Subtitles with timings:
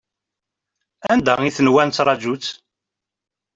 [1.11, 2.47] Anda i tenwa nettṛaju-tt?